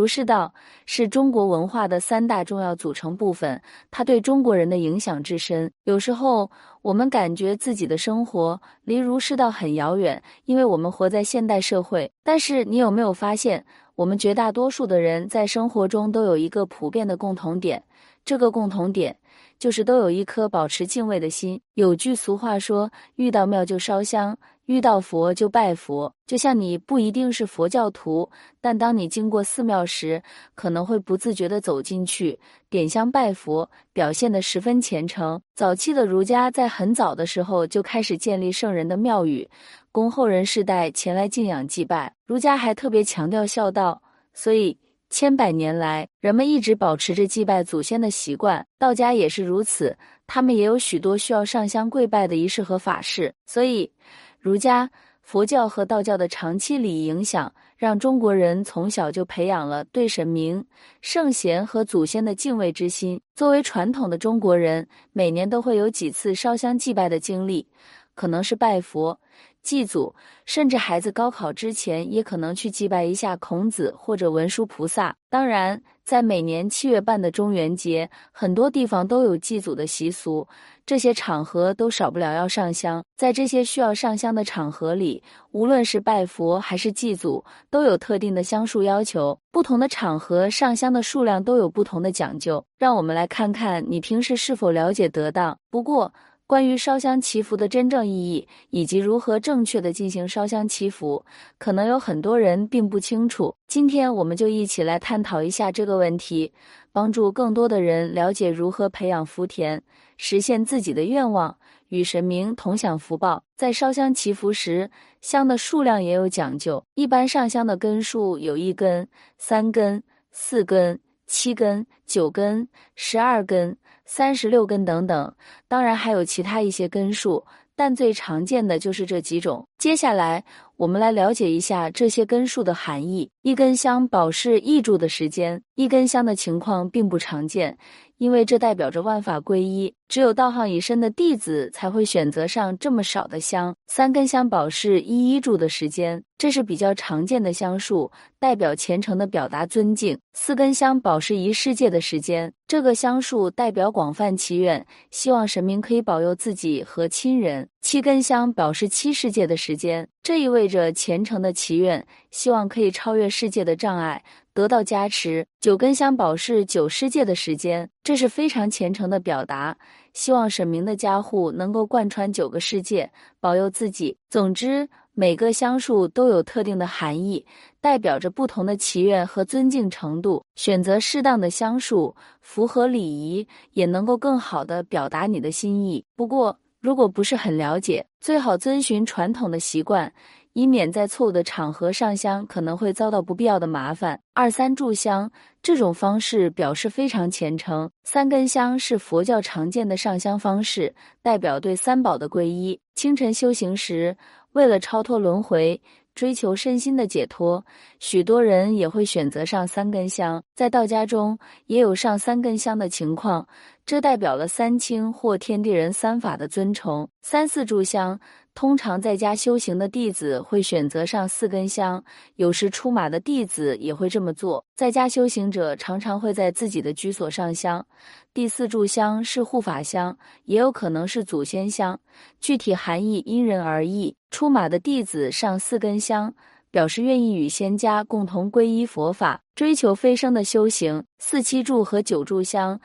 [0.00, 0.50] 儒释道
[0.86, 5.70] 是中国文化的三大重要组成部分，它对中国人的影响至深。
[5.84, 12.10] 有时候我们感觉自己的生活离儒释道很遥远，因为我们活在现代社会。
[12.24, 13.62] 但是你有没有发现，
[13.94, 17.84] 我们绝大多数的人在生活中都有一个普遍的共同点？
[18.24, 19.14] 这个共同点。
[19.58, 21.60] 就是都有一颗保持敬畏的心。
[21.74, 24.34] 有句俗话说：“遇到庙就烧香，
[24.70, 28.30] 遇到佛就拜佛。”就像你不一定是佛教徒，
[28.60, 30.22] 但当你经过寺庙时，
[30.54, 35.40] 可能会不自觉地走进去，点香拜佛，表现得十分虔诚。
[35.56, 39.48] 早期的儒家在很早的时候就开始建立圣人的庙宇，
[39.90, 42.14] 供后人世代前来敬仰祭拜。
[42.24, 44.00] 儒家还特别强调孝道，
[44.32, 44.78] 所以。
[45.12, 49.98] 千百年来，人们一直保持着祭拜祖先的习惯，道家也是如此。
[50.28, 53.34] 他们也有许多需要上香跪拜的仪式和法事。
[53.44, 53.90] 所以，
[54.40, 54.90] 儒家、
[55.20, 60.64] 佛教和道教的长期礼仪影响，让中国人从小就培养了对神明、
[61.02, 63.20] 圣贤和祖先的敬畏之心。
[63.34, 67.66] 作为传统的中国人，每年都会有几次烧香祭拜的经历，
[68.14, 69.20] 可能是拜佛。
[69.62, 75.14] 祭祖，甚至孩子高考之前也可能去祭拜一下孔子或者文殊菩萨。
[75.28, 80.46] 当然，在每年七月半的中元节，很多地方都有祭祖的习俗，
[80.84, 83.04] 这些场合都少不了要上香。
[83.16, 89.38] 在这些需要上香的场合里，无论是拜佛还是祭祖，都有特定的香数要求。
[89.52, 92.64] 不同的场合上香的数量都有不同的讲究。
[92.78, 95.56] 让我们来看看你平时是否了解得当。
[95.70, 96.12] 不过，
[96.50, 101.24] 关于烧香祈福的真正意义，以及如何正确的进行烧香祈福，
[101.58, 103.54] 可能有很多人并不清楚。
[103.68, 106.52] 今天我们就一起来探讨一下这个问题，
[106.90, 109.80] 帮助更多的人了解如何培养福田，
[110.16, 111.56] 实现自己的愿望，
[111.90, 113.44] 与神明同享福报。
[113.54, 114.90] 在烧香祈福时，
[115.20, 119.06] 香的数量也有讲究，一般上香的根数有一根、
[119.38, 120.98] 三根、四根、
[121.30, 123.76] 七根、九根、十二根。
[124.04, 125.32] 三十六根等等，
[125.68, 129.64] 当然还有其他一些根数，但最常见的就是这几种。
[129.78, 130.44] 接下来，
[130.80, 133.30] 我们来了解一下这些根数的含义。
[133.42, 137.76] 一根香保释易住的时间，一根香的情况并不常见。
[138.16, 143.76] 因为这代表着万法归一，只有道行已深的弟子才会选择上这么少的香。
[143.88, 150.18] 三根香保释一一柱的时间，这是比较常见的香数，代表虔诚的表达尊敬。
[150.32, 157.68] 四根香保释一世界的时间，这个香树代表广泛祈愿，希望神明可以保佑自己和亲人。
[157.80, 164.22] 七根香表示七世界的时间，这意味着虔诚的祈愿，希望可以超越世界的障碍。
[164.52, 169.76] 得到加持，九根香保释九世界的时间，这是非常虔诚的表达，
[170.12, 174.16] 希望神明的加护能够贯穿九个世界，保佑自己。
[174.28, 177.46] 总之，每个香数都有特定的含义，
[177.80, 180.44] 代表着不同的祈愿和尊敬程度。
[180.56, 186.04] 选择适当的香数，符合礼仪，也能够更好的表达你的心意。
[186.16, 190.12] 不过，如果不是很了解，最好遵循传统的习惯。
[190.52, 194.20] 以免在错误的场合上香，可能会遭到不必要的麻烦。
[194.34, 195.30] 二三炷香
[195.62, 197.88] 这种方式表示非常虔诚。
[198.02, 202.80] 三根香是佛教常见的上香方式，代表对三宝的皈依。
[202.94, 204.16] 清晨修行时，
[204.52, 205.80] 为了超脱轮回，
[206.14, 207.64] 追求身心的解脱，
[208.00, 210.42] 许多人也会选择上三根香。
[210.56, 213.46] 在道家中，也有上三根香的情况，
[213.86, 217.08] 这代表了三清或天地人三法的尊崇。
[217.22, 218.18] 三四炷香。
[218.60, 222.04] 通常在家修行的弟子会选择上四根香，
[222.36, 224.62] 有时出马的弟子也会这么做。
[224.76, 227.86] 在家修行者常常会在自己的居所上香。
[228.34, 231.98] 第四炷香是护法香，也有可能是祖先香，
[232.38, 234.14] 具体含义因人而异。
[234.30, 236.34] 出马的弟子上四根香，
[236.70, 241.02] 表示愿意与仙家共同皈依佛法，追求飞升的修行。
[241.18, 242.78] 四七柱和九柱香。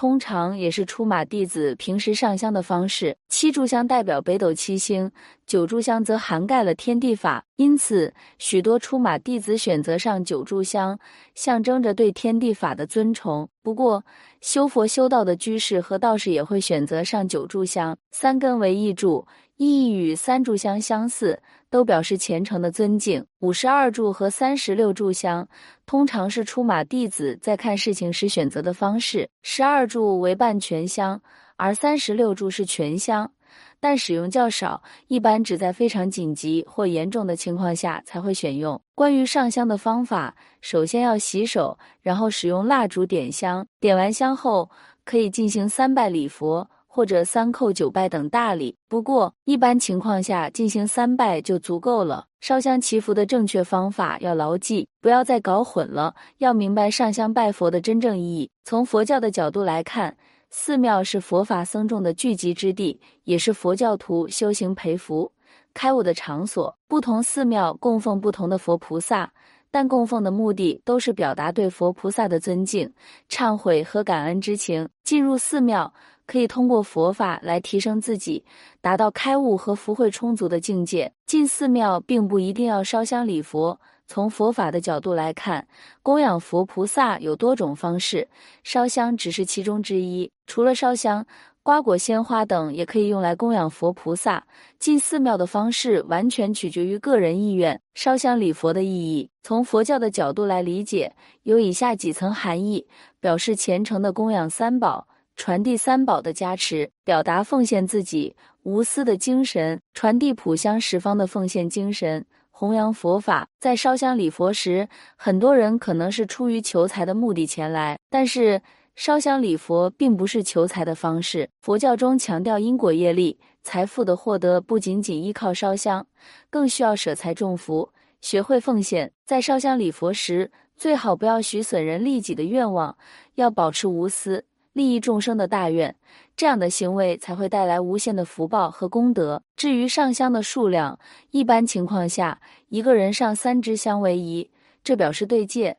[0.00, 3.14] 通常也是出马弟子平时上香的方式。
[3.28, 5.12] 七柱香代表北斗七星，
[5.46, 10.98] 九柱香则涵盖了天地法，因此许多出马弟子选择上九炷香，
[11.34, 13.46] 象征着对天地法的尊崇。
[13.62, 14.02] 不过，
[14.40, 19.26] 修佛修道的居士和道士也会选择上九炷香，三根为一炷，
[19.56, 21.38] 意义与三炷香相似。
[21.68, 23.24] 都表示虔诚的尊敬。
[23.38, 25.46] 五十二炷和三十六炷香，
[25.86, 29.28] 通常是出马弟子在看事情时选择的方式。
[29.42, 31.20] 十二柱为半全香，
[31.54, 33.30] 而三十六柱是全香，
[33.78, 38.80] 但使用较少，一般只在非常紧急或严重的情况下才会选用。
[38.94, 43.66] 关于上香的方法，首先要洗手，然后使用蜡烛点香。
[43.80, 44.70] 点完香后，
[45.04, 46.70] 可以进行三拜礼佛。
[46.92, 48.74] 或者三叩九拜等大礼。
[48.88, 52.26] 不过，一般情况下进行三拜就足够了。
[52.40, 56.12] 烧香祈福的正确方法要牢记，不要再搞混了。
[56.38, 58.50] 要明白上香拜佛的真正意义。
[58.64, 60.16] 从佛教的角度来看，
[60.50, 65.30] 寺庙是佛法僧众的聚集之地，也是佛教徒修行培福、
[65.72, 66.76] 开悟的场所。
[66.88, 69.32] 不同寺庙供奉不同的佛菩萨，
[69.70, 72.92] 但供奉的目的都是表达对佛菩萨的尊敬、
[73.28, 74.88] 忏悔和感恩之情。
[75.04, 75.92] 进入寺庙。
[76.26, 78.44] 可以通过佛法来提升自己，
[78.80, 81.12] 达到开悟和福慧充足的境界。
[81.26, 83.80] 进寺庙并不一定要烧香礼佛。
[84.10, 85.64] 从佛法的角度来看，
[86.02, 88.26] 供养佛菩萨有多种方式，
[88.64, 90.28] 烧香只是其中之一。
[90.48, 91.24] 除了烧香，
[91.62, 94.44] 瓜果鲜花等也可以用来供养佛菩萨。
[94.80, 97.80] 进寺庙的方式完全取决于个人意愿。
[97.94, 101.14] 烧香礼佛的意义，从佛教的角度来理解，
[101.44, 102.84] 有以下几层含义：
[103.20, 105.06] 表示虔诚的供养三宝。
[105.36, 108.34] 传递三宝的加持，表达奉献自己
[108.64, 112.26] 无私的精神，传递普香十方的奉献精神，
[112.60, 113.48] 弘扬佛法。
[113.58, 114.86] 在烧香礼佛时，
[115.16, 118.60] 很多人可能是出于求财的目的前来，但是
[118.94, 121.48] 烧香礼佛并不是求财的方式。
[121.62, 126.06] 佛教中强调因果业力，财富的获得不仅仅依靠烧香，
[126.50, 127.88] 更需要舍财种福，
[128.20, 129.10] 学会奉献。
[129.24, 132.94] 在烧香礼佛时，最好不要许损人利己的愿望，
[133.36, 134.44] 要保持无私。
[134.72, 135.96] 利益众生的大愿，
[136.36, 139.42] 这样的行为才会带来无限的福报和功德。
[139.56, 140.98] 至于上香的数量，
[141.30, 144.50] 一般情况下，一个人上三支香为宜，
[144.84, 145.78] 这表示对戒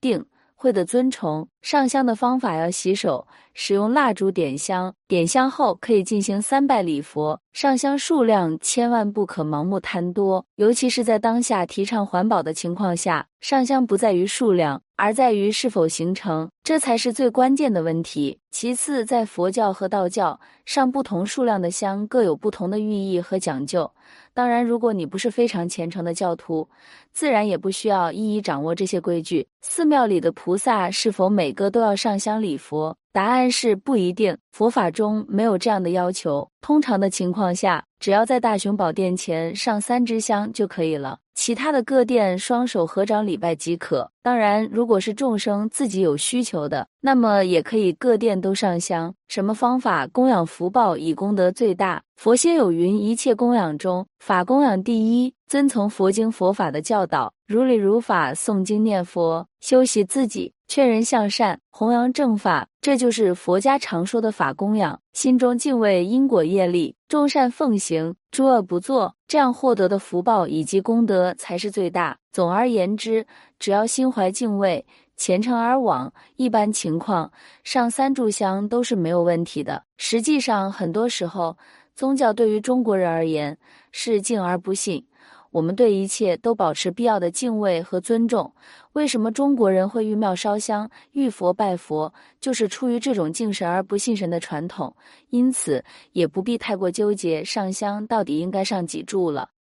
[0.00, 1.48] 定会的尊崇。
[1.62, 7.40] 上香的方法要洗手，使用蜡烛点香，点香后可以进行三拜礼佛。
[7.52, 14.82] 上香数量千万不可盲目贪多，尤其是在当下提倡环保的情况下，上香不在于数量。
[14.96, 18.38] 而在于是否形成，这才是最关键的问题。
[18.50, 23.92] 其次，在佛教和道教上，不同数量的香各有不同的寓意和讲究。
[24.32, 26.66] 当然，如果你不是非常虔诚的教徒，
[27.12, 29.46] 自然也不需要一一掌握这些规矩。
[29.60, 32.96] 寺庙里的菩萨是否每个都要上香礼佛？
[33.12, 34.34] 答案是不一定。
[34.50, 36.48] 佛法中没有这样的要求。
[36.62, 41.18] 通常的情况下，只要在大雄宝殿前上三支香就可以了。
[41.34, 44.08] 其他的各殿双手合掌礼拜即可。
[44.22, 49.12] 当然，如果是众生自己有需求求的，那么也可以各殿都上香。
[49.26, 52.00] 什么方法供养福报以功德最大？
[52.14, 55.34] 佛先有云：一切供养中，法供养第一。
[55.46, 64.98] 遵从佛经佛法的教导，如理如法诵经念佛，修习自己，劝人向善，弘扬正法，这就是佛家常说的法供养。
[65.12, 72.16] 心中敬畏因果业力，众善奉行，诸恶不作，这样获得的福报以及功德才是最大。
[72.32, 73.24] 总而言之，
[73.60, 74.84] 只要心怀敬畏，
[75.16, 77.30] 虔诚而往，一般情况
[77.62, 79.82] 上三炷香都是没有问题的。
[79.96, 81.56] 实际上，很多时候
[81.94, 83.56] 宗教对于中国人而言
[83.92, 85.04] 是敬而不信。
[85.50, 88.52] 我们对一切都保持必要的敬畏和尊重。
[88.94, 94.92] 为什么中国人会遇庙烧香、遇佛拜佛，就是出于这种敬神而不信神的传统。
[95.30, 99.48] 因此，也不必太过纠结上香到底应该上几柱了。